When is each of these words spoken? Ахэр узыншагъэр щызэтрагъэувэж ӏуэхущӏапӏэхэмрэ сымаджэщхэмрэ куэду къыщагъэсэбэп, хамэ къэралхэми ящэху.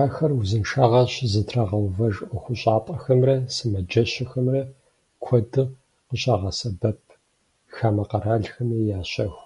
Ахэр 0.00 0.30
узыншагъэр 0.38 1.08
щызэтрагъэувэж 1.14 2.14
ӏуэхущӏапӏэхэмрэ 2.24 3.36
сымаджэщхэмрэ 3.54 4.60
куэду 5.24 5.64
къыщагъэсэбэп, 6.08 7.00
хамэ 7.74 8.04
къэралхэми 8.10 8.78
ящэху. 8.98 9.42